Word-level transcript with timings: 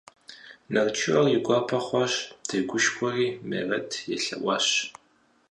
Нарчу 0.73 1.11
ар 1.19 1.25
и 1.35 1.37
гуапэ 1.45 1.77
хъуащ, 1.85 2.13
тегушхуэри 2.47 3.27
Мерэт 3.49 3.89
елъэӀуащ. 4.15 4.67